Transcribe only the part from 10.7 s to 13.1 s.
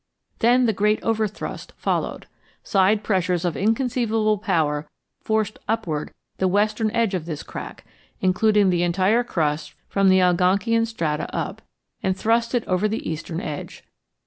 strata up, and thrust it over the